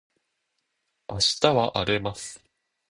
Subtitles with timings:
[1.07, 2.43] 明日は荒れます